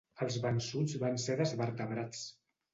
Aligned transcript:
Els 0.25 0.37
vençuts 0.45 0.95
van 1.05 1.21
ser 1.27 1.37
desvertebrats. 1.45 2.27